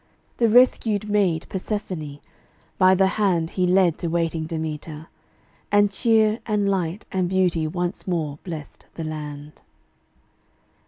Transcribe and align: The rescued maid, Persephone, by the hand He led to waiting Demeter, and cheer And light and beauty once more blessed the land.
The 0.37 0.49
rescued 0.49 1.11
maid, 1.11 1.45
Persephone, 1.47 2.21
by 2.79 2.95
the 2.95 3.05
hand 3.05 3.51
He 3.51 3.67
led 3.67 3.99
to 3.99 4.07
waiting 4.07 4.47
Demeter, 4.47 5.09
and 5.71 5.91
cheer 5.91 6.39
And 6.47 6.67
light 6.67 7.05
and 7.11 7.29
beauty 7.29 7.67
once 7.67 8.07
more 8.07 8.39
blessed 8.43 8.87
the 8.95 9.03
land. 9.03 9.61